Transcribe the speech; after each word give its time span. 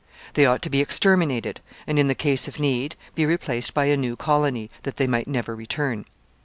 They 0.33 0.47
ought 0.47 0.63
to 0.63 0.69
be 0.71 0.79
exterminated, 0.81 1.61
and, 1.85 1.99
in 1.99 2.15
case 2.15 2.47
of 2.47 2.59
need, 2.59 2.95
be 3.13 3.27
replaced 3.27 3.75
by 3.75 3.85
a 3.85 3.95
new 3.95 4.15
colony, 4.15 4.67
that 4.81 4.95
they 4.97 5.05
might 5.05 5.27
never 5.27 5.55
return. 5.55 6.05